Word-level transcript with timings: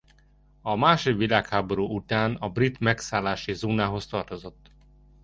A 0.61 0.75
második 0.75 1.17
világháború 1.17 1.87
után 1.95 2.35
a 2.35 2.49
brit 2.49 2.79
megszállási 2.79 3.53
zónához 3.53 4.07
tartozott. 4.07 4.71